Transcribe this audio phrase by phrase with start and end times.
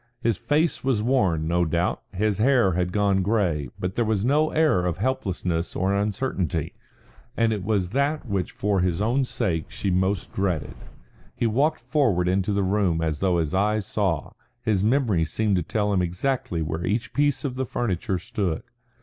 [0.19, 4.49] His face was worn, no doubt, his hair had gone grey, but there was no
[4.49, 6.73] air of helplessness or uncertainty,
[7.37, 10.73] and it was that which for his own sake she most dreaded.
[11.35, 14.31] He walked forward into the room as though his eyes saw;
[14.63, 18.63] his memory seemed to tell him exactly where each piece of the furniture stood.